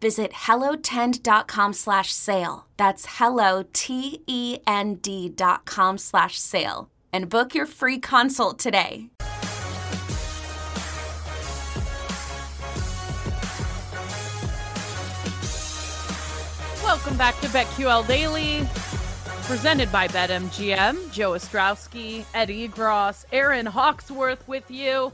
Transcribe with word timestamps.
Visit 0.00 0.32
hellotend.com 0.32 1.72
slash 1.72 2.12
sale. 2.12 2.66
That's 2.76 3.06
hello, 3.18 3.64
T-E-N-D 3.72 5.28
dot 5.30 5.64
com 5.64 5.98
slash 5.98 6.38
sale. 6.38 6.90
And 7.12 7.28
book 7.28 7.54
your 7.54 7.66
free 7.66 7.98
consult 7.98 8.58
today. 8.58 9.10
Welcome 16.82 17.16
back 17.16 17.40
to 17.40 17.48
BetQL 17.48 18.06
Daily, 18.06 18.66
presented 19.42 19.90
by 19.90 20.06
BetMGM. 20.08 21.10
Joe 21.10 21.32
Ostrowski, 21.32 22.24
Eddie 22.32 22.68
Gross, 22.68 23.26
Erin 23.32 23.66
Hawksworth 23.66 24.46
with 24.46 24.70
you. 24.70 25.12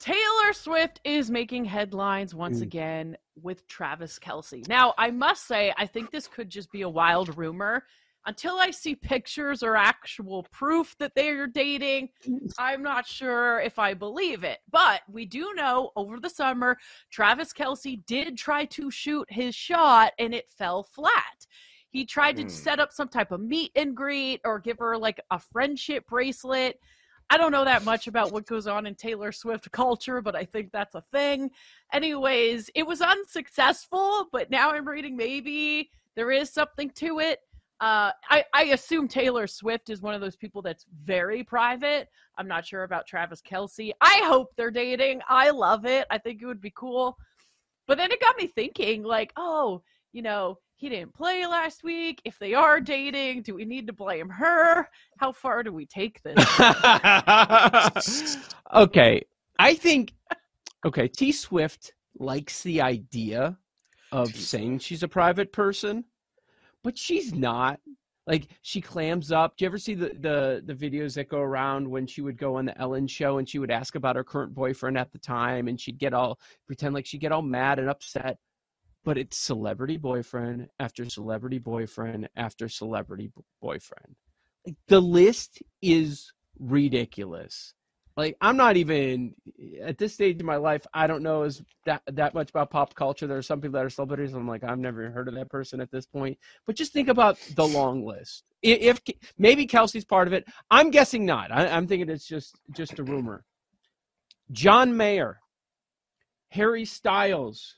Taylor 0.00 0.52
Swift 0.54 0.98
is 1.04 1.30
making 1.30 1.66
headlines 1.66 2.34
once 2.34 2.62
again 2.62 3.18
with 3.40 3.66
Travis 3.68 4.18
Kelce. 4.18 4.66
Now, 4.66 4.94
I 4.96 5.10
must 5.10 5.46
say, 5.46 5.74
I 5.76 5.86
think 5.86 6.10
this 6.10 6.26
could 6.26 6.48
just 6.48 6.72
be 6.72 6.82
a 6.82 6.88
wild 6.88 7.36
rumor. 7.36 7.84
Until 8.26 8.58
I 8.58 8.70
see 8.70 8.94
pictures 8.94 9.62
or 9.62 9.76
actual 9.76 10.42
proof 10.52 10.94
that 10.98 11.14
they 11.14 11.28
are 11.30 11.46
dating, 11.46 12.08
I'm 12.58 12.82
not 12.82 13.06
sure 13.06 13.60
if 13.60 13.78
I 13.78 13.94
believe 13.94 14.42
it. 14.44 14.58
But 14.70 15.02
we 15.08 15.24
do 15.26 15.52
know 15.54 15.90
over 15.96 16.18
the 16.18 16.28
summer, 16.30 16.78
Travis 17.10 17.52
Kelce 17.52 18.04
did 18.06 18.36
try 18.38 18.64
to 18.66 18.90
shoot 18.90 19.26
his 19.30 19.54
shot 19.54 20.12
and 20.18 20.34
it 20.34 20.48
fell 20.50 20.82
flat. 20.82 21.46
He 21.90 22.04
tried 22.06 22.36
to 22.36 22.42
Hmm. 22.42 22.48
set 22.48 22.78
up 22.80 22.92
some 22.92 23.08
type 23.08 23.32
of 23.32 23.40
meet 23.40 23.72
and 23.74 23.96
greet 23.96 24.40
or 24.44 24.60
give 24.60 24.78
her 24.78 24.96
like 24.96 25.20
a 25.30 25.38
friendship 25.38 26.06
bracelet. 26.06 26.78
I 27.30 27.36
don't 27.36 27.52
know 27.52 27.64
that 27.64 27.84
much 27.84 28.08
about 28.08 28.32
what 28.32 28.44
goes 28.44 28.66
on 28.66 28.86
in 28.86 28.96
Taylor 28.96 29.30
Swift 29.30 29.70
culture, 29.70 30.20
but 30.20 30.34
I 30.34 30.44
think 30.44 30.72
that's 30.72 30.96
a 30.96 31.04
thing. 31.12 31.50
Anyways, 31.92 32.70
it 32.74 32.84
was 32.84 33.00
unsuccessful, 33.00 34.28
but 34.32 34.50
now 34.50 34.72
I'm 34.72 34.86
reading 34.86 35.16
maybe 35.16 35.90
there 36.16 36.32
is 36.32 36.50
something 36.50 36.90
to 36.96 37.20
it. 37.20 37.38
Uh, 37.80 38.10
I, 38.28 38.44
I 38.52 38.64
assume 38.64 39.08
Taylor 39.08 39.46
Swift 39.46 39.90
is 39.90 40.02
one 40.02 40.14
of 40.14 40.20
those 40.20 40.36
people 40.36 40.60
that's 40.60 40.84
very 41.04 41.42
private. 41.44 42.08
I'm 42.36 42.48
not 42.48 42.66
sure 42.66 42.82
about 42.82 43.06
Travis 43.06 43.40
Kelce. 43.40 43.92
I 44.00 44.22
hope 44.24 44.48
they're 44.56 44.70
dating. 44.72 45.22
I 45.28 45.50
love 45.50 45.86
it. 45.86 46.06
I 46.10 46.18
think 46.18 46.42
it 46.42 46.46
would 46.46 46.60
be 46.60 46.72
cool. 46.74 47.16
But 47.86 47.96
then 47.96 48.10
it 48.10 48.20
got 48.20 48.36
me 48.36 48.48
thinking, 48.48 49.02
like, 49.02 49.32
oh, 49.36 49.82
you 50.12 50.22
know, 50.22 50.58
he 50.80 50.88
didn't 50.88 51.12
play 51.12 51.46
last 51.46 51.84
week. 51.84 52.22
If 52.24 52.38
they 52.38 52.54
are 52.54 52.80
dating, 52.80 53.42
do 53.42 53.54
we 53.54 53.66
need 53.66 53.86
to 53.88 53.92
blame 53.92 54.30
her? 54.30 54.88
How 55.18 55.30
far 55.30 55.62
do 55.62 55.74
we 55.74 55.84
take 55.84 56.22
this? 56.22 56.38
okay, 58.74 59.22
I 59.58 59.74
think 59.74 60.14
okay, 60.86 61.06
T 61.06 61.32
Swift 61.32 61.92
likes 62.18 62.62
the 62.62 62.80
idea 62.80 63.58
of 64.10 64.34
saying 64.34 64.78
she's 64.78 65.02
a 65.02 65.08
private 65.08 65.52
person, 65.52 66.02
but 66.82 66.96
she's 66.96 67.34
not. 67.34 67.78
Like 68.26 68.48
she 68.62 68.80
clams 68.80 69.32
up. 69.32 69.58
Do 69.58 69.64
you 69.64 69.66
ever 69.66 69.76
see 69.76 69.92
the, 69.92 70.12
the 70.20 70.62
the 70.64 70.74
videos 70.74 71.12
that 71.16 71.28
go 71.28 71.40
around 71.40 71.86
when 71.86 72.06
she 72.06 72.22
would 72.22 72.38
go 72.38 72.56
on 72.56 72.64
the 72.64 72.80
Ellen 72.80 73.06
show 73.06 73.36
and 73.36 73.46
she 73.46 73.58
would 73.58 73.70
ask 73.70 73.96
about 73.96 74.16
her 74.16 74.24
current 74.24 74.54
boyfriend 74.54 74.96
at 74.96 75.12
the 75.12 75.18
time 75.18 75.68
and 75.68 75.78
she'd 75.78 75.98
get 75.98 76.14
all 76.14 76.38
pretend 76.66 76.94
like 76.94 77.04
she'd 77.04 77.20
get 77.20 77.32
all 77.32 77.42
mad 77.42 77.78
and 77.78 77.90
upset. 77.90 78.38
But 79.04 79.16
it's 79.18 79.36
celebrity 79.38 79.96
boyfriend 79.96 80.68
after 80.78 81.08
celebrity 81.08 81.58
boyfriend 81.58 82.28
after 82.36 82.68
celebrity 82.68 83.32
boyfriend. 83.62 84.16
Like 84.66 84.76
the 84.88 85.00
list 85.00 85.62
is 85.80 86.32
ridiculous. 86.58 87.74
Like 88.16 88.36
I'm 88.42 88.58
not 88.58 88.76
even 88.76 89.34
at 89.82 89.96
this 89.96 90.12
stage 90.12 90.38
in 90.40 90.44
my 90.46 90.56
life. 90.56 90.86
I 90.92 91.06
don't 91.06 91.22
know 91.22 91.42
as 91.44 91.62
that 91.86 92.02
that 92.08 92.34
much 92.34 92.50
about 92.50 92.70
pop 92.70 92.94
culture. 92.94 93.26
There 93.26 93.38
are 93.38 93.42
some 93.42 93.60
people 93.62 93.78
that 93.78 93.86
are 93.86 93.90
celebrities. 93.90 94.34
I'm 94.34 94.46
like 94.46 94.64
I've 94.64 94.78
never 94.78 95.10
heard 95.10 95.28
of 95.28 95.34
that 95.34 95.48
person 95.48 95.80
at 95.80 95.90
this 95.90 96.04
point. 96.04 96.36
But 96.66 96.76
just 96.76 96.92
think 96.92 97.08
about 97.08 97.38
the 97.56 97.66
long 97.66 98.04
list. 98.04 98.44
I- 98.62 98.68
If, 98.68 99.00
maybe 99.38 99.66
Kelce's 99.66 100.04
part 100.04 100.26
of 100.28 100.34
it, 100.34 100.44
I'm 100.70 100.90
guessing 100.90 101.24
not. 101.24 101.50
I, 101.50 101.68
I'm 101.68 101.86
thinking 101.86 102.10
it's 102.10 102.26
just 102.26 102.54
just 102.76 102.98
a 102.98 103.04
rumor. 103.04 103.44
John 104.52 104.94
Mayer, 104.94 105.38
Harry 106.50 106.84
Styles, 106.84 107.76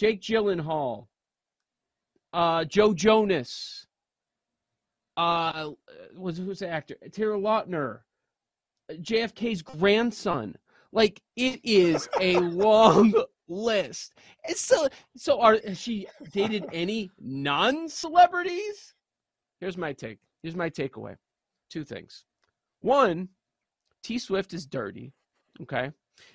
Jake 0.00 0.22
Gyllenhaal, 0.22 1.08
uh, 2.32 2.64
Joe 2.64 2.94
Jonas, 2.94 3.86
uh, 5.18 5.72
was 6.16 6.38
who's 6.38 6.60
the 6.60 6.68
actor? 6.70 6.96
Taylor 7.12 7.36
Lautner, 7.36 7.98
JFK's 8.90 9.60
grandson. 9.60 10.56
Like 10.90 11.20
it 11.36 11.60
is 11.62 12.08
a 12.18 12.38
long 12.38 13.12
list. 13.46 14.14
And 14.48 14.56
so, 14.56 14.88
so 15.18 15.38
are 15.38 15.58
has 15.66 15.78
she 15.78 16.06
dated 16.32 16.64
any 16.72 17.10
non-celebrities? 17.20 18.94
Here's 19.60 19.76
my 19.76 19.92
take. 19.92 20.16
Here's 20.42 20.56
my 20.56 20.70
takeaway. 20.70 21.16
Two 21.68 21.84
things. 21.84 22.24
One, 22.80 23.28
T 24.02 24.18
Swift 24.18 24.54
is 24.54 24.64
dirty. 24.64 25.12
Okay. 25.60 25.92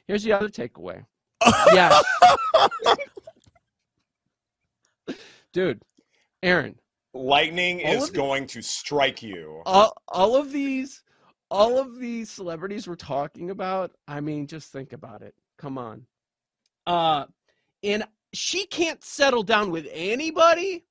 Here's 0.07 0.21
the 0.21 0.33
other 0.33 0.49
takeaway. 0.49 1.03
Yes. 1.73 2.03
Dude, 5.55 5.81
Erin, 6.43 6.75
Lightning 7.13 7.79
is 7.79 8.09
the- 8.09 8.17
going 8.17 8.45
to 8.47 8.61
strike 8.61 9.23
you. 9.23 9.61
all, 9.65 9.95
all 10.09 10.35
of 10.35 10.51
these 10.51 11.01
all 11.49 11.77
of 11.77 11.97
these 11.97 12.29
celebrities 12.29 12.87
we're 12.87 12.95
talking 12.95 13.51
about 13.51 13.91
i 14.07 14.19
mean 14.19 14.47
just 14.47 14.69
think 14.73 14.91
about 14.91 15.21
it. 15.21 15.33
Come 15.57 15.77
on. 15.77 16.05
Uh 16.85 17.27
and 17.83 18.03
she 18.33 18.65
can't 18.65 19.01
settle 19.01 19.43
down 19.43 19.71
with 19.71 19.87
anybody. 19.93 20.83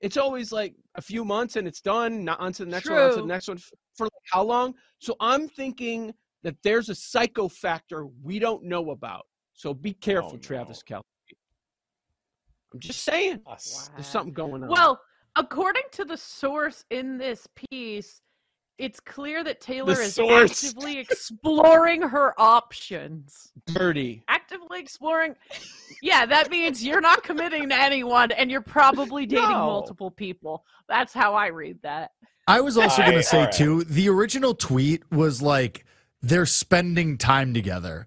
It's 0.00 0.16
always 0.16 0.52
like 0.52 0.76
a 0.94 1.02
few 1.02 1.24
months 1.24 1.56
and 1.56 1.66
it's 1.66 1.80
done 1.80 2.24
not 2.24 2.38
on 2.38 2.52
to 2.52 2.64
the 2.64 2.70
next 2.70 2.88
one 2.88 2.98
on 3.00 3.10
to 3.10 3.16
the 3.16 3.26
next 3.26 3.48
one 3.48 3.58
for 3.96 4.04
like 4.04 4.12
how 4.30 4.44
long? 4.44 4.74
So 5.00 5.16
i'm 5.18 5.48
thinking 5.48 6.14
that 6.44 6.54
there's 6.62 6.88
a 6.88 6.94
psycho 6.94 7.48
factor 7.48 8.06
we 8.22 8.38
don't 8.38 8.62
know 8.62 8.92
about. 8.92 9.26
So 9.54 9.74
be 9.74 9.92
careful 9.92 10.34
no. 10.34 10.38
travis 10.38 10.84
kelce 10.88 11.02
i'm 12.74 12.80
just 12.80 13.04
saying 13.04 13.40
Us. 13.46 13.88
there's 13.94 14.06
something 14.06 14.34
going 14.34 14.62
on 14.64 14.68
Well, 14.68 15.00
according 15.36 15.84
to 15.92 16.04
the 16.04 16.16
source 16.16 16.84
in 16.90 17.16
this 17.18 17.46
piece, 17.70 18.20
it's 18.78 18.98
clear 18.98 19.44
that 19.44 19.60
Taylor 19.60 19.92
is 19.92 20.14
source. 20.14 20.64
actively 20.64 20.98
exploring 20.98 22.02
her 22.02 22.34
options. 22.40 23.52
dirty 23.66 24.24
Actively 24.26 24.80
exploring. 24.80 25.36
Yeah, 26.02 26.26
that 26.26 26.50
means 26.50 26.84
you're 26.84 27.00
not 27.00 27.22
committing 27.22 27.68
to 27.68 27.76
anyone 27.76 28.32
and 28.32 28.50
you're 28.50 28.60
probably 28.60 29.26
dating 29.26 29.48
No. 29.50 29.66
multiple 29.66 30.10
people. 30.10 30.64
That's 30.88 31.12
how 31.12 31.34
I 31.34 31.46
read 31.46 31.78
that. 31.82 32.10
I 32.48 32.60
was 32.60 32.76
also 32.76 33.02
going 33.02 33.14
to 33.14 33.22
say 33.22 33.38
all 33.38 33.44
right. 33.44 33.52
too. 33.54 33.84
The 33.84 34.08
original 34.08 34.54
tweet 34.54 35.02
was 35.12 35.40
like 35.40 35.84
they're 36.20 36.44
spending 36.44 37.16
time 37.16 37.54
together. 37.54 38.06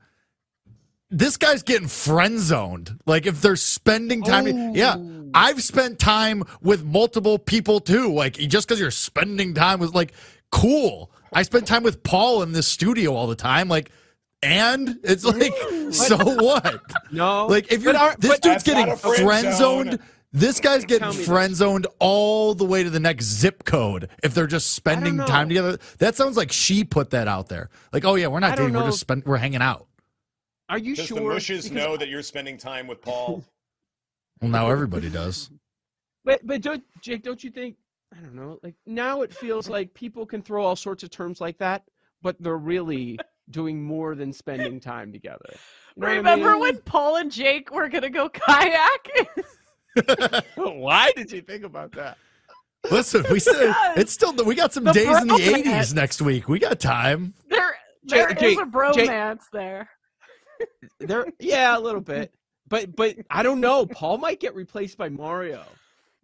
This 1.09 1.37
guy's 1.37 1.63
getting 1.63 1.87
friend 1.87 2.37
zoned. 2.39 2.99
Like 3.05 3.25
if 3.25 3.41
they're 3.41 3.55
spending 3.55 4.23
time, 4.23 4.75
yeah. 4.75 4.97
I've 5.33 5.61
spent 5.63 5.99
time 5.99 6.43
with 6.61 6.83
multiple 6.83 7.39
people 7.39 7.79
too. 7.79 8.13
Like 8.13 8.33
just 8.35 8.67
because 8.67 8.79
you're 8.79 8.91
spending 8.91 9.53
time 9.53 9.79
with 9.79 9.93
like 9.93 10.13
cool. 10.51 11.11
I 11.33 11.43
spend 11.43 11.67
time 11.67 11.83
with 11.83 12.03
Paul 12.03 12.41
in 12.43 12.51
this 12.51 12.67
studio 12.67 13.13
all 13.13 13.27
the 13.27 13.35
time. 13.35 13.67
Like, 13.69 13.91
and 14.41 14.99
it's 15.03 15.23
like, 15.25 15.53
so 15.93 16.17
what? 16.17 16.81
No, 17.11 17.47
Like 17.47 17.71
if 17.71 17.83
you're 17.83 17.93
But 17.93 18.01
are- 18.01 18.15
this 18.19 18.39
dude's 18.39 18.63
getting 18.63 18.95
friend 18.95 19.15
friend 19.17 19.55
zoned. 19.55 19.91
zone. 19.91 19.99
This 20.33 20.59
guy's 20.59 20.83
getting 20.83 20.99
Tell 21.05 21.11
me 21.13 21.17
this. 21.19 21.27
friend 21.27 21.55
zoned 21.55 21.87
all 21.99 22.53
the 22.53 22.65
way 22.65 22.83
to 22.83 22.89
the 22.89 22.99
next 22.99 23.25
zip 23.25 23.63
code. 23.63 24.09
If 24.23 24.33
they're 24.33 24.45
just 24.45 24.71
spending 24.71 25.17
time 25.17 25.47
together, 25.47 25.77
that 25.99 26.15
sounds 26.15 26.35
like 26.37 26.51
she 26.51 26.83
put 26.83 27.11
that 27.11 27.27
out 27.29 27.47
there. 27.47 27.69
Like, 27.93 28.03
oh 28.05 28.15
yeah, 28.15 28.27
we're 28.27 28.41
not 28.41 28.57
don't 28.57 28.67
dating. 28.67 28.79
We're 28.81 28.87
just 28.87 28.99
spend. 28.99 29.23
We're 29.25 29.37
hanging 29.37 29.61
out. 29.61 29.86
Are 30.69 30.77
you 30.77 30.95
Does 30.95 31.07
sure? 31.07 31.17
the 31.19 31.23
mushes 31.23 31.69
Because 31.69 31.83
know 31.85 31.97
that 31.97 32.07
you're 32.09 32.23
spending 32.23 32.57
time 32.57 32.87
with 32.87 33.01
Paul? 33.01 33.43
Well, 34.39 34.51
now 34.51 34.69
everybody 34.69 35.09
does. 35.09 35.49
But 36.23 36.45
but 36.45 36.61
don't 36.61 36.83
Jake, 37.01 37.23
don't 37.23 37.43
you 37.43 37.49
think? 37.49 37.75
I 38.15 38.19
don't 38.21 38.35
know. 38.35 38.59
Like 38.61 38.75
now, 38.85 39.23
it 39.23 39.33
feels 39.33 39.67
like 39.67 39.91
people 39.95 40.27
can 40.27 40.43
throw 40.43 40.63
all 40.63 40.75
sorts 40.75 41.01
of 41.01 41.09
terms 41.09 41.41
like 41.41 41.57
that, 41.57 41.81
but 42.21 42.35
they're 42.39 42.57
really 42.57 43.17
doing 43.49 43.81
more 43.83 44.13
than 44.13 44.31
spending 44.31 44.79
time 44.79 45.11
together. 45.11 45.39
You 45.95 46.01
know 46.03 46.07
what 46.07 46.09
I 46.13 46.15
Remember 46.17 46.51
mean? 46.51 46.59
when 46.61 46.77
Paul 46.81 47.15
and 47.15 47.31
Jake 47.31 47.73
were 47.73 47.89
gonna 47.89 48.11
go 48.11 48.29
kayak? 48.29 49.09
Why 50.55 51.11
did 51.15 51.31
you 51.31 51.41
think 51.41 51.63
about 51.63 51.91
that? 51.93 52.19
Listen, 52.91 53.25
we 53.31 53.39
said 53.39 53.73
it's 53.95 54.13
still 54.13 54.33
we 54.45 54.53
got 54.53 54.71
some 54.71 54.83
the 54.83 54.91
days 54.93 55.17
in 55.19 55.27
the 55.27 55.35
eighties 55.41 55.95
next 55.95 56.21
week. 56.21 56.47
We 56.47 56.59
got 56.59 56.79
time. 56.79 57.33
there, 57.49 57.75
there 58.03 58.27
Jake- 58.29 58.37
is 58.37 58.41
Jake- 58.57 58.59
a 58.59 58.65
bromance 58.69 59.41
there. 59.51 59.89
There, 60.99 61.25
yeah, 61.39 61.77
a 61.77 61.79
little 61.79 62.01
bit. 62.01 62.33
But 62.67 62.95
but 62.95 63.15
I 63.29 63.43
don't 63.43 63.61
know. 63.61 63.85
Paul 63.85 64.17
might 64.17 64.39
get 64.39 64.55
replaced 64.55 64.97
by 64.97 65.09
Mario. 65.09 65.63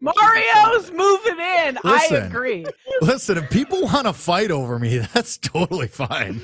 Mario's 0.01 0.91
moving 0.91 1.39
in. 1.39 1.77
I 1.85 2.07
agree. 2.11 2.65
Listen, 3.01 3.37
if 3.37 3.49
people 3.49 3.83
want 3.83 4.05
to 4.05 4.11
fight 4.13 4.51
over 4.51 4.77
me, 4.77 4.97
that's 5.13 5.37
totally 5.37 5.87
fine. 5.87 6.41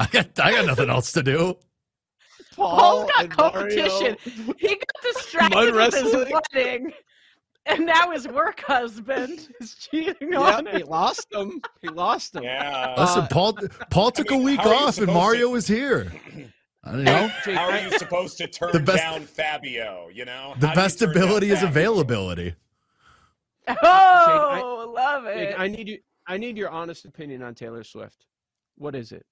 I 0.00 0.06
got 0.06 0.30
I 0.40 0.52
got 0.52 0.66
nothing 0.66 0.90
else 0.90 1.12
to 1.12 1.22
do. 1.22 1.56
Paul 2.56 2.76
Paul's 3.06 3.10
got 3.12 3.24
and 3.26 3.36
Mario. 3.36 3.52
competition. 3.52 4.16
He 4.58 4.68
got 4.68 5.02
distracted 5.14 5.74
with 5.74 5.94
his 5.94 6.32
wedding, 6.52 6.92
and 7.66 7.86
now 7.86 8.10
his 8.10 8.26
work 8.26 8.60
husband 8.66 9.48
is 9.60 9.74
cheating 9.76 10.32
Yeah, 10.32 10.40
on 10.40 10.66
him. 10.66 10.76
he 10.78 10.82
lost 10.82 11.32
him. 11.32 11.60
He 11.82 11.88
lost 11.88 12.34
him. 12.34 12.42
Yeah. 12.42 12.96
Listen, 12.98 13.28
Paul 13.28 13.56
Paul 13.90 14.10
took 14.10 14.30
mean, 14.30 14.40
a 14.40 14.44
week 14.44 14.58
how 14.60 14.70
are 14.70 14.74
you 14.74 14.80
off 14.86 14.98
and 14.98 15.06
Mario 15.06 15.46
to- 15.46 15.52
was 15.52 15.68
here. 15.68 16.10
I 16.88 16.92
don't 16.92 17.04
know. 17.04 17.28
How 17.54 17.70
are 17.70 17.78
you 17.80 17.90
supposed 17.98 18.38
to 18.38 18.46
turn 18.46 18.72
The 18.72 18.80
best- 18.80 18.98
down 18.98 19.22
Fabio? 19.26 20.08
You 20.12 20.24
know, 20.24 20.54
The 20.58 20.68
How 20.68 20.74
do 20.74 20.80
best 20.80 21.02
ability 21.02 21.50
is 21.50 21.62
availability. 21.62 22.54
Oh, 23.68 23.74
I 23.82 24.60
love 24.84 25.24
Jake, 25.24 25.50
it. 25.50 25.54
I 25.58 25.68
need 25.68 25.88
you. 25.88 25.98
I 26.26 26.36
need 26.38 26.56
your 26.56 26.70
honest 26.70 27.04
opinion 27.04 27.42
on 27.42 27.54
Taylor 27.54 27.84
Swift. 27.84 28.26
What 28.76 28.94
is 28.94 29.12
it? 29.12 29.24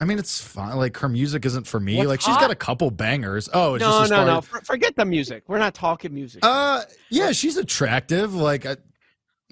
I 0.00 0.04
mean, 0.04 0.18
it's 0.18 0.42
fine. 0.42 0.76
Like 0.76 0.96
her 0.98 1.08
music 1.08 1.44
isn't 1.44 1.66
for 1.66 1.78
me. 1.78 1.96
What's 1.98 2.08
like 2.08 2.20
she's 2.20 2.34
hot? 2.34 2.40
got 2.40 2.50
a 2.50 2.54
couple 2.56 2.90
bangers. 2.90 3.48
Oh, 3.52 3.74
it's 3.74 3.82
no, 3.82 3.90
just 3.90 4.02
as 4.04 4.10
no, 4.10 4.24
no. 4.26 4.38
as- 4.38 4.46
For- 4.46 4.60
forget 4.62 4.96
the 4.96 5.04
music. 5.04 5.44
We're 5.46 5.58
not 5.58 5.74
talking 5.74 6.12
music. 6.14 6.40
Uh, 6.44 6.82
yeah, 7.10 7.32
she's 7.32 7.56
attractive. 7.56 8.34
Like 8.34 8.66
I, 8.66 8.76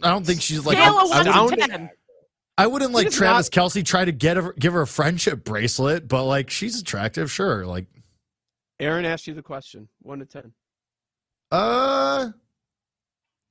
I 0.03 0.11
don't 0.11 0.27
think 0.27 0.41
she's 0.41 0.65
like. 0.65 0.79
Scale 0.79 0.95
I, 0.99 1.21
of 1.21 1.29
I 1.73 1.91
I 2.59 2.67
wouldn't 2.67 2.93
like 2.93 3.11
Travis 3.11 3.49
not- 3.55 3.65
Kelce 3.71 3.85
try 3.85 4.05
to 4.05 4.13
get 4.13 4.37
her, 4.37 4.53
give 4.59 4.73
her 4.75 4.83
a 4.83 4.87
friendship 4.87 5.45
bracelet, 5.45 6.09
but 6.09 6.25
like 6.25 6.51
she's 6.51 6.81
attractive, 6.81 7.31
sure. 7.31 7.65
Like, 7.65 7.87
Erin 8.81 9.05
asked 9.05 9.27
you 9.27 9.35
the 9.35 9.43
question. 9.43 9.89
One 10.03 10.19
to 10.19 10.27
ten. 10.27 10.53
uh, 11.53 12.31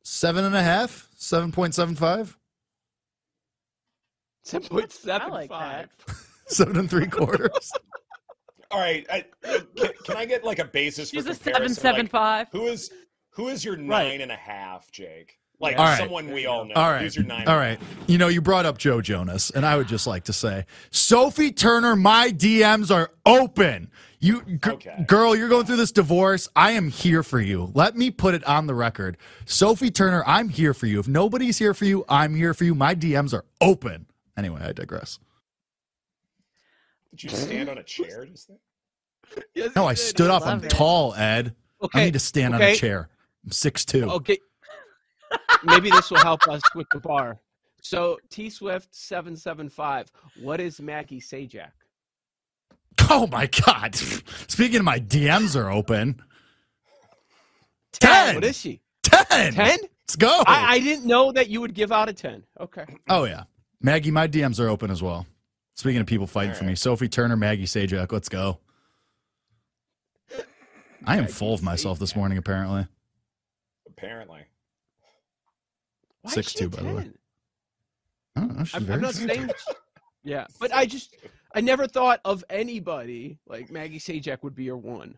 seven 0.03 0.43
and 0.45 0.55
a 0.55 0.61
half, 0.61 1.07
seven 1.15 1.51
point 1.51 1.73
seven 1.73 1.95
five, 1.95 2.37
Seven 4.43 4.67
point 4.69 4.91
seven 4.91 5.27
I 5.27 5.33
like 5.33 5.49
five. 5.49 5.89
seven 6.47 6.77
and 6.77 6.89
three 6.89 7.07
quarters. 7.07 7.71
All 8.71 8.79
right. 8.79 9.05
I, 9.09 9.25
can, 9.43 9.91
can 10.05 10.17
I 10.17 10.25
get 10.25 10.43
like 10.43 10.59
a 10.59 10.65
basis 10.65 11.09
She's 11.09 11.23
for 11.25 11.31
a 11.31 11.35
comparison? 11.35 11.75
seven 11.75 11.75
seven 11.75 12.01
Like, 12.05 12.11
five. 12.11 12.47
Who 12.51 12.67
is 12.67 12.91
who 13.31 13.47
is 13.49 13.63
your 13.63 13.75
Right. 13.75 13.87
nine 13.87 14.21
and 14.21 14.31
a 14.31 14.35
half, 14.35 14.91
Jake? 14.91 15.37
Like 15.59 15.77
All 15.79 15.85
right. 15.85 15.97
someone 15.97 16.31
we 16.31 16.45
all 16.45 16.65
know. 16.65 16.75
All 16.75 16.91
right. 16.91 17.01
Who's 17.01 17.15
your 17.15 17.25
nine? 17.25 17.47
All 17.47 17.57
right. 17.57 17.79
You 18.05 18.19
know, 18.19 18.27
you 18.27 18.41
brought 18.41 18.65
up 18.67 18.77
Joe 18.77 19.01
Jonas, 19.01 19.49
and 19.49 19.65
I 19.65 19.75
would 19.75 19.87
just 19.87 20.05
like 20.05 20.25
to 20.25 20.33
say, 20.33 20.65
Sophie 20.91 21.51
Turner, 21.51 21.95
my 21.95 22.29
DMs 22.29 22.93
are 22.93 23.09
open. 23.25 23.89
You, 24.19 24.43
g- 24.43 24.69
Okay. 24.69 25.03
girl, 25.07 25.35
you're 25.35 25.49
going 25.49 25.65
through 25.65 25.77
this 25.77 25.91
divorce. 25.91 26.47
I 26.55 26.71
am 26.73 26.89
here 26.89 27.23
for 27.23 27.39
you. 27.39 27.71
Let 27.73 27.95
me 27.97 28.11
put 28.11 28.35
it 28.35 28.43
on 28.45 28.67
the 28.67 28.75
record. 28.75 29.17
Sophie 29.45 29.89
Turner, 29.91 30.23
I'm 30.27 30.49
here 30.49 30.75
for 30.75 30.85
you. 30.85 30.99
If 30.99 31.07
nobody's 31.07 31.57
here 31.57 31.73
for 31.73 31.85
you, 31.85 32.05
I'm 32.07 32.35
here 32.35 32.53
for 32.53 32.63
you. 32.63 32.75
My 32.75 32.93
DMs 32.93 33.33
are 33.33 33.45
open. 33.59 34.05
Anyway, 34.37 34.61
I 34.63 34.73
digress. 34.73 35.17
Did 37.11 37.23
you 37.23 37.29
stand 37.29 37.69
on 37.69 37.77
a 37.79 37.83
chair 37.83 38.25
just 38.25 38.47
then? 38.47 38.57
Yes, 39.55 39.75
No, 39.75 39.85
I 39.87 39.93
did. 39.93 39.99
stood 40.01 40.29
up. 40.29 40.45
I'm 40.45 40.63
it. 40.63 40.69
tall, 40.69 41.15
Ed. 41.15 41.55
Okay. 41.81 42.01
I 42.01 42.05
need 42.05 42.13
to 42.13 42.19
stand 42.19 42.53
on 42.55 42.61
a 42.61 42.75
chair. 42.75 43.09
I'm 43.43 43.51
six 43.51 43.85
two. 43.85 44.09
Okay. 44.09 44.37
Maybe 45.63 45.89
this 45.89 46.11
will 46.11 46.19
help 46.19 46.47
us 46.47 46.61
with 46.75 46.87
the 46.91 46.99
bar. 46.99 47.39
So 47.81 48.19
T 48.29 48.49
Swift 48.49 48.93
seven 48.93 49.35
seven 49.35 49.69
five. 49.69 50.11
What 50.41 50.59
is 50.59 50.81
Maggie 50.81 51.21
Sajak? 51.21 51.71
Oh 53.09 53.27
my 53.27 53.49
god! 53.65 53.95
Speaking 54.47 54.79
of 54.79 54.85
my 54.85 54.99
DMs 54.99 55.55
are 55.55 55.71
open. 55.71 56.21
Ten. 57.93 58.35
What 58.35 58.43
is 58.43 58.57
she? 58.57 58.81
Ten. 59.03 59.53
Ten? 59.53 59.77
Let's 60.07 60.15
go. 60.15 60.43
I, 60.45 60.75
I 60.75 60.79
didn't 60.79 61.05
know 61.05 61.31
that 61.31 61.49
you 61.49 61.61
would 61.61 61.73
give 61.73 61.91
out 61.91 62.09
a 62.09 62.13
ten. 62.13 62.43
Okay. 62.59 62.85
oh 63.09 63.25
yeah, 63.25 63.43
Maggie, 63.81 64.11
my 64.11 64.27
DMs 64.27 64.59
are 64.59 64.69
open 64.69 64.91
as 64.91 65.01
well. 65.01 65.25
Speaking 65.75 66.01
of 66.01 66.07
people 66.07 66.27
fighting 66.27 66.51
All 66.51 66.57
for 66.57 66.63
me. 66.63 66.75
Sophie 66.75 67.07
Turner, 67.07 67.37
Maggie 67.37 67.65
Sajak, 67.65 68.11
let's 68.11 68.29
go. 68.29 68.59
I 71.05 71.17
am 71.17 71.23
Maggie 71.23 71.33
full 71.33 71.53
of 71.53 71.61
myself 71.61 71.99
this 71.99 72.15
morning. 72.15 72.37
Apparently, 72.37 72.87
Apparently. 73.87 74.41
Why 76.27 76.33
Six 76.33 76.53
two, 76.53 76.65
a 76.65 76.69
by 76.69 76.81
the 76.81 76.93
way. 76.93 77.09
I 78.35 78.39
don't 78.41 78.51
oh, 78.51 78.53
know. 78.55 78.63
She's 78.65 78.75
I'm, 78.75 78.83
very 78.83 78.95
I'm 78.95 79.01
not 79.01 79.15
saying. 79.15 79.49
Yeah, 80.25 80.45
but 80.59 80.75
I 80.75 80.85
just 80.85 81.15
I 81.55 81.61
never 81.61 81.87
thought 81.87 82.19
of 82.25 82.43
anybody 82.49 83.39
like 83.47 83.71
Maggie 83.71 83.97
Sajak 83.97 84.43
would 84.43 84.53
be 84.53 84.65
your 84.65 84.75
one. 84.75 85.17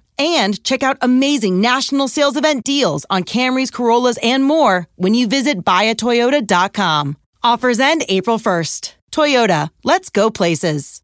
and 0.21 0.63
check 0.63 0.83
out 0.83 0.97
amazing 1.01 1.61
national 1.61 2.07
sales 2.07 2.37
event 2.37 2.63
deals 2.63 3.05
on 3.09 3.23
Camrys, 3.23 3.71
Corollas, 3.71 4.17
and 4.21 4.43
more 4.43 4.87
when 4.95 5.13
you 5.13 5.27
visit 5.27 5.63
buyatoyota.com. 5.63 7.17
Offers 7.43 7.79
end 7.79 8.03
April 8.07 8.37
1st. 8.37 8.93
Toyota, 9.11 9.69
let's 9.83 10.09
go 10.09 10.29
places. 10.29 11.01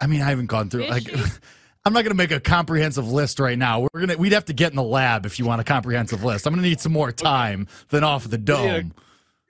I 0.00 0.06
mean, 0.06 0.20
I 0.20 0.30
haven't 0.30 0.46
gone 0.46 0.68
through 0.70 0.86
like. 0.88 1.04
I'm 1.84 1.92
not 1.92 2.02
going 2.02 2.12
to 2.12 2.16
make 2.16 2.30
a 2.30 2.38
comprehensive 2.38 3.10
list 3.10 3.40
right 3.40 3.58
now. 3.58 3.80
We're 3.80 4.00
gonna 4.00 4.16
we'd 4.16 4.32
have 4.32 4.44
to 4.44 4.52
get 4.52 4.70
in 4.70 4.76
the 4.76 4.84
lab 4.84 5.26
if 5.26 5.40
you 5.40 5.44
want 5.44 5.60
a 5.60 5.64
comprehensive 5.64 6.22
list. 6.22 6.46
I'm 6.46 6.52
going 6.52 6.62
to 6.62 6.68
need 6.68 6.80
some 6.80 6.92
more 6.92 7.10
time 7.10 7.66
than 7.88 8.04
off 8.04 8.28
the 8.28 8.38
dome. 8.38 8.94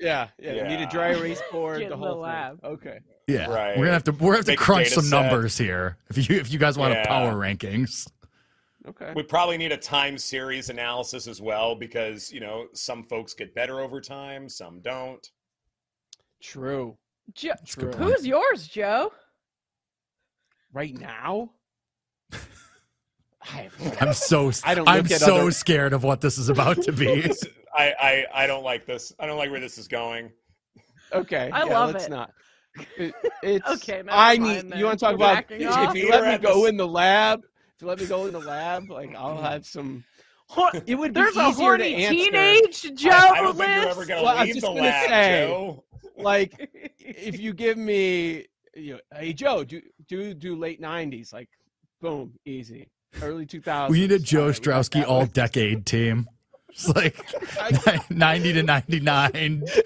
Yeah, 0.01 0.29
yeah. 0.39 0.55
You 0.55 0.65
need 0.65 0.83
a 0.83 0.91
dry 0.91 1.11
erase 1.11 1.43
board. 1.53 1.81
Get 1.81 1.89
the 1.91 1.95
in 1.95 2.01
the 2.01 2.07
whole 2.07 2.17
thing. 2.17 2.23
lab. 2.23 2.65
Okay. 2.65 3.01
Yeah, 3.33 3.47
Right. 3.47 3.77
we're 3.77 3.85
gonna 3.85 3.93
have 3.95 4.05
to 4.05 4.13
we're 4.13 4.19
gonna 4.33 4.37
have 4.39 4.45
to 4.47 4.53
Make 4.53 4.61
a 4.61 4.63
crunch 4.63 4.89
some 4.89 5.05
set. 5.05 5.23
numbers 5.23 5.57
here 5.59 5.97
if 6.11 6.17
you 6.29 6.37
if 6.39 6.53
you 6.53 6.59
guys 6.59 6.77
want 6.79 6.93
Yeah. 6.95 7.03
a 7.03 7.07
power 7.07 7.33
rankings. 7.35 8.11
Okay. 8.87 9.13
We 9.15 9.23
probably 9.23 9.57
need 9.59 9.71
a 9.73 9.77
time 9.77 10.19
series 10.19 10.69
analysis 10.69 11.29
as 11.29 11.41
well 11.41 11.77
because, 11.77 12.33
you 12.33 12.41
know, 12.41 12.67
some 12.73 13.05
folks 13.05 13.33
get 13.33 13.55
better 13.55 13.79
over 13.81 14.01
time, 14.01 14.49
some 14.49 14.81
don't. 14.81 15.25
True. 16.43 16.99
Jo- 17.33 17.53
True. 17.65 17.93
Who's 17.93 18.27
yours, 18.27 18.67
Joe? 18.67 19.13
Right 20.73 20.99
now? 20.99 21.51
I, 23.43 23.71
I'm 24.01 24.13
so 24.15 24.51
I 24.65 24.75
don't 24.75 24.89
I'm 24.89 25.07
so 25.07 25.37
other- 25.43 25.51
scared 25.53 25.93
of 25.93 26.03
what 26.03 26.21
this 26.21 26.37
is 26.39 26.49
about 26.49 26.83
to 26.83 26.93
be. 26.93 27.31
I, 27.75 27.95
I, 28.35 28.43
I 28.43 28.47
don't 28.47 28.65
like 28.65 28.85
this. 28.85 29.13
I 29.19 29.27
don't 29.27 29.39
like 29.39 29.51
where 29.51 29.61
this 29.61 29.79
is 29.79 29.89
going. 29.89 30.31
Okay. 31.13 31.51
I 31.53 31.59
yeah, 31.67 31.73
love 31.73 31.93
let's 31.93 32.07
it. 32.07 32.11
not. 32.11 32.33
It, 32.97 33.15
it's, 33.43 33.69
Okay, 33.69 33.99
never 33.99 34.11
I 34.11 34.39
mind 34.39 34.43
need. 34.43 34.71
then. 34.73 34.79
You 34.79 34.85
want 34.87 34.99
to 34.99 35.05
talk 35.05 35.11
We're 35.19 35.27
about? 35.27 35.35
backing 35.49 35.61
If, 35.63 35.69
off. 35.71 35.95
you 35.95 36.11
let 36.11 36.25
me 36.25 36.39
go 36.39 36.63
this- 36.63 36.71
in 36.71 36.77
the 36.77 36.89
lab, 36.89 37.41
if 37.77 37.83
you 37.83 37.87
let 37.89 38.01
me 38.01 38.07
go 38.07 38.27
in 38.27 38.33
the 38.33 38.41
lab, 38.41 38.91
like 38.91 39.15
I'll 39.15 39.35
mm-hmm. 39.37 39.45
have 39.45 39.67
some. 39.67 40.05
It 40.87 40.97
would 40.97 41.15
be 41.15 41.21
There's 41.21 41.37
a 41.37 41.49
easier 41.49 41.79
to 41.79 41.85
answer. 41.85 42.11
teenage 42.15 42.95
Joe 43.01 43.11
I, 43.11 43.15
I 43.31 43.41
don't 43.41 43.57
think 43.57 43.69
you're 43.71 43.89
ever 43.89 44.05
going 44.05 44.19
to 44.19 44.25
Well, 44.25 44.37
I'm 44.39 44.45
leave 44.47 44.55
just 44.55 44.67
the 44.67 44.73
gonna 44.73 44.81
lab, 44.83 45.09
say- 45.09 45.47
Joe. 45.49 45.85
Like, 46.19 46.71
if 46.99 47.41
you 47.41 47.55
give 47.55 47.79
me, 47.79 48.47
you 48.75 48.95
know, 48.95 49.01
hey 49.19 49.33
Joe, 49.33 49.65
do 49.65 49.81
do 50.09 50.35
do 50.35 50.57
late 50.57 50.81
'90s, 50.81 51.33
like, 51.33 51.49
boom, 52.01 52.35
easy. 52.45 52.89
Early 53.21 53.45
2000s. 53.47 53.91
We 53.91 54.01
need 54.01 54.13
a 54.13 54.19
Joe 54.19 54.41
All 54.43 54.47
right, 54.49 54.57
Strowski 54.57 55.07
all 55.07 55.27
decade 55.27 55.85
team. 55.87 56.27
It's 56.75 56.89
like 56.89 58.11
90 58.11 58.53
to 58.55 58.63
99. 58.63 59.31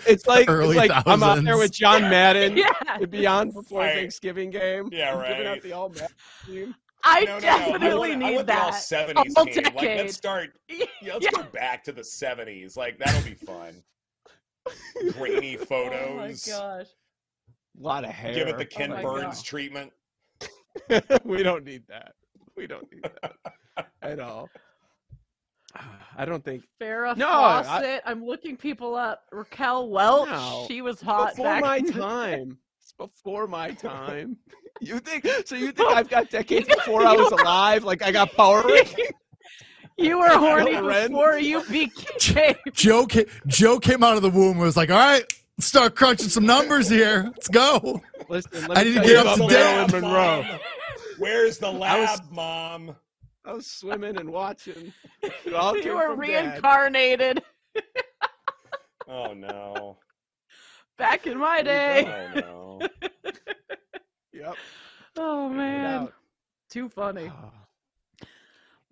It's 0.06 0.26
like 0.26 0.48
early 0.48 0.76
it's 0.78 0.88
like 0.88 1.02
I'm 1.06 1.22
out 1.22 1.42
there 1.44 1.58
with 1.58 1.72
John 1.72 2.02
Madden. 2.02 2.56
yeah, 2.56 2.68
to 2.98 3.06
be 3.06 3.26
on 3.26 3.50
before 3.50 3.80
Right. 3.80 3.94
Thanksgiving 3.96 4.50
game. 4.50 4.88
Yeah, 4.92 5.14
I'm 5.16 5.28
Giving 5.28 5.46
out 5.46 5.50
right. 5.52 5.62
the 5.62 5.72
all 5.72 5.88
Madden 5.88 6.06
team. 6.46 6.74
I 7.04 7.20
No, 7.20 7.26
no, 7.26 7.34
no. 7.34 7.40
definitely 7.40 7.88
I 7.90 7.94
want, 7.94 8.18
need 8.18 8.24
I 8.26 8.34
want 8.36 8.46
that. 8.46 8.86
the 8.88 8.96
all 9.18 9.24
70s 9.24 9.32
All 9.36 9.46
team. 9.46 9.64
Like, 9.64 9.74
let's 9.76 10.14
start. 10.16 10.50
Yeah, 10.68 10.86
let's 11.14 11.24
Yeah. 11.24 11.30
go 11.34 11.42
back 11.52 11.84
to 11.84 11.92
the 11.92 12.02
70s. 12.02 12.76
Like, 12.76 12.98
that'll 12.98 13.22
be 13.22 13.34
fun. 13.34 13.82
Grainy 15.12 15.56
photos. 15.56 16.08
Oh 16.08 16.16
my 16.16 16.28
gosh. 16.78 16.86
A 17.78 17.82
lot 17.82 18.04
of 18.04 18.10
hair. 18.10 18.34
Give 18.34 18.48
it 18.48 18.58
the 18.58 18.64
oh 18.64 18.68
Ken 18.68 18.90
my 18.90 19.02
Burns 19.02 19.36
God. 19.36 19.44
treatment. 19.44 19.92
we 21.24 21.42
don't 21.42 21.64
need 21.64 21.82
that. 21.88 22.14
We 22.56 22.66
don't 22.66 22.90
need 22.92 23.04
that 23.22 23.86
at 24.02 24.18
all. 24.20 24.48
I 26.16 26.24
don't 26.24 26.44
think 26.44 26.64
Farrah 26.80 27.16
No, 27.16 27.28
I- 27.28 27.62
Fawcett. 27.62 28.02
I'm 28.06 28.24
looking 28.24 28.56
people 28.56 28.94
up. 28.94 29.22
Raquel 29.32 29.88
Welch. 29.90 30.28
No. 30.28 30.64
She 30.68 30.80
was 30.82 31.00
hot 31.00 31.30
before 31.32 31.44
back 31.46 31.62
my 31.62 31.80
time. 31.80 32.58
It's 32.80 32.92
before 32.92 33.46
my 33.46 33.70
time. 33.72 34.36
You 34.78 34.98
think 34.98 35.26
so? 35.46 35.56
You 35.56 35.72
think 35.72 35.90
I've 35.90 36.10
got 36.10 36.28
decades 36.28 36.68
before 36.68 37.02
I 37.06 37.14
was 37.14 37.32
alive? 37.32 37.82
Like 37.84 38.02
I 38.02 38.12
got 38.12 38.32
power 38.34 38.62
rankings? 38.64 39.10
You 39.96 40.18
were 40.18 40.28
horny 40.28 40.78
before 40.78 41.38
you 41.38 41.62
became. 41.64 42.56
Joe 42.74 43.06
ca- 43.06 43.24
Joe 43.46 43.78
came 43.80 44.02
out 44.04 44.16
of 44.16 44.22
the 44.22 44.28
womb 44.28 44.50
and 44.52 44.60
was 44.60 44.76
like, 44.76 44.90
"All 44.90 44.98
right, 44.98 45.24
let's 45.56 45.66
start 45.66 45.96
crunching 45.96 46.28
some 46.28 46.44
numbers 46.44 46.90
here. 46.90 47.22
Let's 47.24 47.48
go." 47.48 48.02
Listen, 48.28 48.66
let 48.66 48.76
I 48.76 48.82
need 48.82 48.94
to 48.96 49.00
get 49.00 49.08
you 49.08 49.16
up 49.16 49.36
about 49.38 49.48
to 49.48 49.54
Marilyn 49.54 49.90
date. 49.90 50.00
Monroe. 50.02 50.58
Where's 51.16 51.56
the 51.56 51.72
lab, 51.72 52.10
was- 52.10 52.20
mom? 52.30 52.96
I 53.46 53.52
was 53.52 53.66
swimming 53.66 54.16
and 54.18 54.30
watching. 54.30 54.92
All 55.54 55.78
You 55.82 55.94
were 55.96 56.14
reincarnated 56.16 57.42
Oh, 59.08 59.32
no. 59.34 59.98
back 60.98 61.26
in 61.28 61.38
my 61.38 61.62
day. 61.62 62.32
Oh, 62.44 62.78
no. 62.80 62.88
Yep. 64.32 64.54
Oh 65.16 65.48
man, 65.48 66.08
too 66.68 66.90
funny. 66.90 67.30
Ah. 67.32 67.50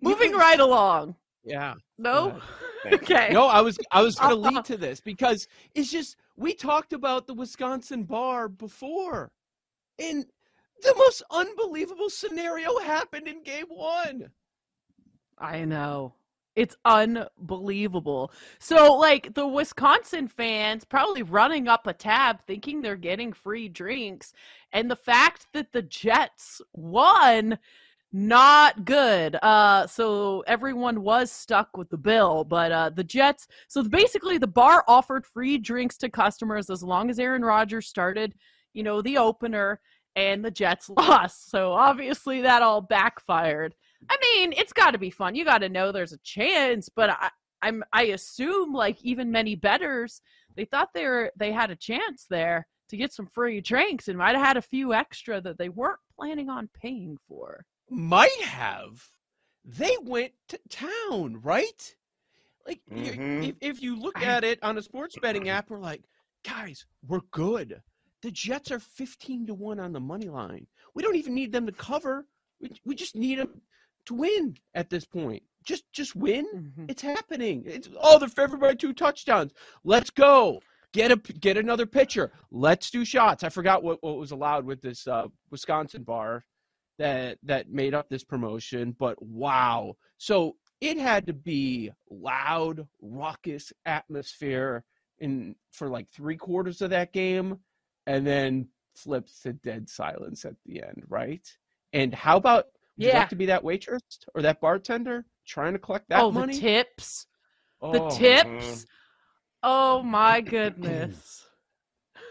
Moving 0.01 0.31
was- 0.31 0.39
right 0.41 0.59
along. 0.59 1.15
Yeah. 1.43 1.75
No. 1.99 2.29
ahead. 2.29 2.41
Thank 2.83 3.09
you. 3.09 3.15
okay. 3.15 3.29
No, 3.33 3.45
I 3.45 3.61
was 3.61 3.77
I 3.91 4.01
was 4.01 4.15
gonna 4.15 4.33
Uh-uh. 4.33 4.51
lead 4.53 4.65
to 4.65 4.77
this 4.77 4.99
because 5.01 5.47
it's 5.75 5.91
just 5.91 6.15
we 6.35 6.55
talked 6.55 6.93
about 6.93 7.27
the 7.27 7.35
Wisconsin 7.35 8.03
bar 8.05 8.49
before. 8.49 9.31
And 9.99 10.25
the 10.81 10.95
most 10.97 11.21
unbelievable 11.29 12.09
scenario 12.09 12.79
happened 12.79 13.27
in 13.27 13.43
game 13.43 13.67
one. 13.69 14.31
I 15.37 15.65
know. 15.65 16.13
It's 16.55 16.77
unbelievable. 16.85 18.31
So, 18.59 18.93
like, 18.93 19.33
the 19.33 19.45
Wisconsin 19.45 20.29
fans 20.29 20.85
probably 20.85 21.21
running 21.21 21.67
up 21.67 21.85
a 21.85 21.93
tab 21.93 22.39
thinking 22.47 22.81
they're 22.81 22.95
getting 22.95 23.33
free 23.33 23.67
drinks. 23.67 24.31
And 24.71 24.89
the 24.89 24.95
fact 24.95 25.47
that 25.53 25.73
the 25.73 25.81
Jets 25.81 26.61
won, 26.73 27.59
not 28.13 28.85
good. 28.85 29.35
Uh, 29.43 29.85
so 29.87 30.45
everyone 30.47 31.01
was 31.01 31.29
stuck 31.29 31.75
with 31.75 31.89
the 31.89 31.97
bill. 31.97 32.45
But 32.45 32.71
uh, 32.71 32.89
the 32.89 33.03
Jets, 33.03 33.49
so 33.67 33.83
basically, 33.83 34.37
the 34.37 34.47
bar 34.47 34.85
offered 34.87 35.25
free 35.25 35.57
drinks 35.57 35.97
to 35.97 36.09
customers 36.09 36.69
as 36.69 36.81
long 36.81 37.09
as 37.09 37.19
Aaron 37.19 37.43
Rodgers 37.43 37.87
started, 37.87 38.33
you 38.73 38.83
know, 38.83 39.01
the 39.01 39.17
opener, 39.17 39.81
and 40.15 40.45
the 40.45 40.51
Jets 40.51 40.89
lost. 40.97 41.51
So 41.51 41.73
obviously, 41.73 42.41
that 42.41 42.63
all 42.63 42.79
backfired. 42.79 43.75
I 44.09 44.17
mean, 44.21 44.53
it's 44.53 44.73
got 44.73 44.91
to 44.91 44.97
be 44.97 45.09
fun. 45.09 45.35
You 45.35 45.45
got 45.45 45.59
to 45.59 45.69
know 45.69 45.91
there's 45.91 46.13
a 46.13 46.17
chance, 46.19 46.89
but 46.89 47.09
I, 47.09 47.29
I'm 47.61 47.83
I 47.93 48.03
assume 48.07 48.73
like 48.73 48.97
even 49.03 49.31
many 49.31 49.55
betters, 49.55 50.21
they 50.55 50.65
thought 50.65 50.89
they 50.93 51.05
were 51.05 51.31
they 51.37 51.51
had 51.51 51.71
a 51.71 51.75
chance 51.75 52.25
there 52.29 52.67
to 52.89 52.97
get 52.97 53.11
some 53.13 53.25
free 53.27 53.61
drinks 53.61 54.07
and 54.07 54.17
might 54.17 54.35
have 54.35 54.45
had 54.45 54.57
a 54.57 54.61
few 54.61 54.93
extra 54.93 55.41
that 55.41 55.57
they 55.57 55.69
weren't 55.69 55.99
planning 56.15 56.49
on 56.49 56.69
paying 56.79 57.17
for. 57.27 57.65
Might 57.89 58.41
have. 58.41 59.09
They 59.63 59.95
went 60.03 60.33
to 60.49 60.59
town, 60.69 61.41
right? 61.41 61.95
Like 62.67 62.81
you- 62.91 63.11
Mhm. 63.13 63.49
if, 63.49 63.55
if 63.61 63.81
you 63.81 63.95
look 63.95 64.17
I- 64.21 64.25
at 64.25 64.43
it 64.43 64.59
on 64.63 64.77
a 64.77 64.81
sports 64.81 65.15
betting 65.21 65.49
app, 65.49 65.69
we're 65.69 65.79
like, 65.79 66.03
guys, 66.43 66.85
we're 67.07 67.21
good. 67.31 67.81
The 68.21 68.31
Jets 68.31 68.71
are 68.71 68.79
15 68.79 69.47
to 69.47 69.53
1 69.53 69.79
on 69.79 69.91
the 69.91 69.99
money 69.99 70.29
line. 70.29 70.67
We 70.93 71.01
don't 71.03 71.15
even 71.15 71.33
need 71.35 71.51
them 71.51 71.65
to 71.67 71.71
cover. 71.71 72.27
We, 72.59 72.71
we 72.85 72.95
just 72.95 73.15
need 73.15 73.39
them 73.39 73.61
to 74.05 74.13
win 74.13 74.57
at 74.73 74.89
this 74.89 75.05
point. 75.05 75.43
Just 75.63 75.91
just 75.91 76.15
win. 76.15 76.45
Mhm. 76.77 76.89
It's 76.89 77.01
happening. 77.01 77.63
It's 77.65 77.89
oh, 77.99 78.19
they're 78.19 78.29
favored 78.29 78.59
by 78.59 78.75
two 78.75 78.93
touchdowns. 78.93 79.51
Let's 79.83 80.09
go. 80.09 80.61
Get 80.93 81.11
a 81.11 81.15
get 81.17 81.57
another 81.57 81.85
pitcher. 81.85 82.31
Let's 82.51 82.89
do 82.91 83.03
shots. 83.03 83.43
I 83.43 83.49
forgot 83.49 83.83
what, 83.83 84.01
what 84.01 84.17
was 84.17 84.31
allowed 84.31 84.65
with 84.65 84.81
this 84.81 85.07
uh, 85.07 85.27
Wisconsin 85.51 86.03
bar 86.03 86.45
that 86.97 87.37
that 87.43 87.69
made 87.69 87.93
up 87.93 88.09
this 88.09 88.23
promotion, 88.23 88.95
but 88.97 89.21
wow. 89.21 89.95
So 90.17 90.55
it 90.81 90.97
had 90.97 91.27
to 91.27 91.33
be 91.33 91.91
loud, 92.09 92.87
raucous 93.01 93.73
atmosphere 93.85 94.83
in 95.19 95.55
for 95.71 95.89
like 95.89 96.07
three 96.09 96.37
quarters 96.37 96.81
of 96.81 96.91
that 96.91 97.11
game, 97.11 97.59
and 98.07 98.25
then 98.25 98.67
flips 98.95 99.41
to 99.41 99.53
dead 99.53 99.89
silence 99.89 100.45
at 100.45 100.55
the 100.65 100.81
end, 100.83 101.03
right? 101.09 101.45
And 101.91 102.13
how 102.13 102.37
about 102.37 102.67
would 102.97 103.03
you 103.05 103.09
Yeah. 103.09 103.19
like 103.19 103.29
to 103.29 103.35
be 103.35 103.45
that 103.47 103.63
waitress 103.63 104.01
or 104.33 104.41
that 104.43 104.61
bartender 104.61 105.25
trying 105.45 105.73
to 105.73 105.79
collect 105.79 106.09
that 106.09 106.21
oh, 106.21 106.31
money? 106.31 106.53
the 106.55 106.59
tips. 106.61 107.27
The 107.81 108.01
Oh, 108.01 108.09
tips. 108.17 108.85
Oh 109.63 110.01
my 110.03 110.41
goodness. 110.41 111.41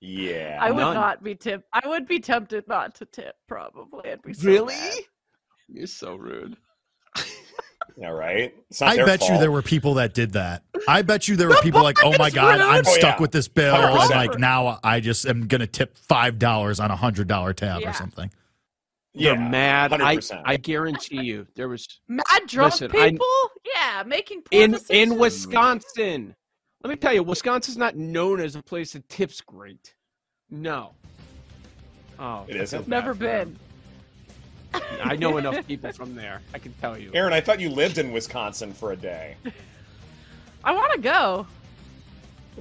Yeah. 0.00 0.58
I 0.60 0.70
would 0.70 0.80
None. 0.80 0.94
not 0.94 1.22
be 1.24 1.34
tip. 1.34 1.64
I 1.72 1.88
would 1.88 2.06
be 2.06 2.20
tempted 2.20 2.68
not 2.68 2.94
to 2.96 3.06
tip. 3.06 3.34
Probably. 3.48 4.10
I'd 4.12 4.22
be 4.22 4.34
so 4.34 4.46
Really? 4.46 4.74
mad. 4.74 4.94
You're 5.68 5.86
so 5.86 6.14
rude. 6.16 6.56
All 8.04 8.12
right. 8.12 8.54
It's 8.70 8.80
not 8.82 8.90
I 8.90 8.96
their 8.96 9.06
bet 9.06 9.22
you 9.28 9.38
there 9.38 9.50
were 9.50 9.62
people 9.62 9.94
that 9.94 10.12
did 10.12 10.32
that. 10.34 10.62
I 10.86 11.00
bet 11.02 11.28
you 11.28 11.36
there 11.36 11.48
were 11.48 11.56
people 11.62 11.82
like, 11.82 11.96
"Oh 12.04 12.12
my 12.18 12.26
is 12.28 12.34
god, 12.34 12.60
I'm. 12.60 12.84
Oh, 12.86 12.92
stuck 12.92 13.16
yeah. 13.16 13.22
with 13.22 13.32
this 13.32 13.48
bill, 13.48 13.74
100%. 13.74 14.00
and 14.02 14.10
like 14.10 14.38
now 14.38 14.78
I 14.84 15.00
just 15.00 15.26
am 15.26 15.46
gonna 15.48 15.66
tip 15.66 15.96
five 15.96 16.38
dollars 16.38 16.78
on 16.78 16.90
a 16.90 16.96
hundred 16.96 17.26
dollar 17.26 17.54
tab 17.54 17.80
Yeah. 17.80 17.90
or 17.90 17.92
something." 17.94 18.30
They're 19.16 19.34
Yeah, 19.34 19.48
mad. 19.48 19.92
I 19.94 20.16
100%. 20.16 20.42
I 20.44 20.56
guarantee 20.58 21.22
you 21.22 21.46
there 21.54 21.68
was 21.68 21.86
Mad 22.06 22.24
drunk 22.46 22.72
Listen, 22.72 22.90
I- 22.94 23.10
people. 23.10 23.26
Yeah, 23.74 24.02
making 24.06 24.42
poor 24.42 24.62
in 24.62 24.72
decisions. 24.72 25.12
in 25.12 25.18
Wisconsin. 25.18 26.34
Let 26.84 26.90
me 26.90 26.96
tell 26.96 27.14
you, 27.14 27.22
Wisconsin's 27.22 27.78
not 27.78 27.96
known 27.96 28.40
as 28.40 28.54
a 28.56 28.62
place 28.62 28.92
that 28.92 29.08
tips 29.08 29.40
great. 29.40 29.94
No. 30.50 30.92
Oh, 32.18 32.44
It 32.46 32.56
isn't? 32.56 32.86
Never 32.86 33.14
been. 33.14 33.58
I 35.02 35.16
know 35.16 35.36
enough 35.38 35.66
people 35.66 35.90
from 35.92 36.14
there. 36.14 36.42
I 36.54 36.58
can 36.58 36.72
tell 36.74 36.98
you. 36.98 37.10
Erin, 37.14 37.32
I 37.32 37.40
thought 37.40 37.58
you 37.60 37.70
lived 37.70 37.96
in 37.98 38.12
Wisconsin 38.12 38.72
for 38.72 38.92
a 38.92 38.96
day. 38.96 39.36
I 40.62 40.72
want 40.72 40.92
to 40.92 41.00
go. 41.00 41.46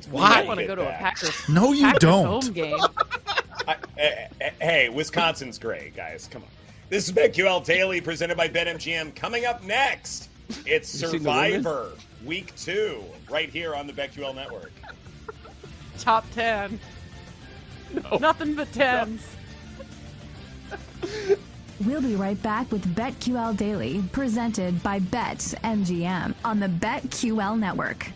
Why? 0.09 0.41
I 0.41 0.45
want 0.45 0.59
to 0.59 0.65
go 0.67 0.75
to 0.75 0.81
a 0.83 0.91
Packers. 0.93 1.47
No, 1.49 1.71
you 1.73 1.83
Packers 1.83 1.99
don't. 1.99 2.25
home 2.43 2.53
game. 2.53 2.77
I, 3.67 3.75
eh, 3.97 4.27
eh, 4.41 4.49
hey, 4.61 4.89
Wisconsin's 4.89 5.57
great, 5.57 5.95
guys. 5.95 6.27
Come 6.31 6.43
on. 6.43 6.49
This 6.89 7.07
is 7.07 7.13
BetQL 7.15 7.65
Daily 7.65 7.99
presented 7.99 8.37
by 8.37 8.47
BetMGM. 8.47 9.15
Coming 9.15 9.45
up 9.45 9.63
next, 9.63 10.29
it's 10.65 11.01
You 11.01 11.07
seen 11.07 11.23
the 11.23 11.29
women? 11.29 11.63
Survivor 11.63 11.91
Week 12.25 12.55
2, 12.55 13.03
right 13.29 13.49
here 13.49 13.73
on 13.75 13.87
the 13.87 13.93
BetQL 13.93 14.35
Network. 14.35 14.71
Top 15.97 16.25
ten. 16.33 16.79
Nothing 18.19 18.55
but 18.55 18.71
tens. 18.73 19.25
We'll 21.85 22.01
be 22.01 22.15
right 22.15 22.41
back 22.41 22.71
with 22.71 22.95
BetQL 22.95 23.57
Daily, 23.57 24.03
presented 24.11 24.81
by 24.81 24.99
BetMGM 24.99 26.33
on 26.43 26.59
the 26.59 26.67
BetQL 26.67 27.59
network. 27.59 28.07